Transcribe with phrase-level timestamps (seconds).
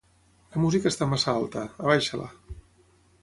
[0.53, 2.29] La música està massa alta, abaixa-la.